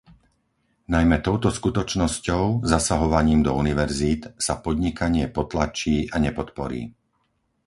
[0.93, 6.81] Najmä touto skutočnosťou, zasahovaním do univerzít, sa podnikanie potlačí a nepodporí.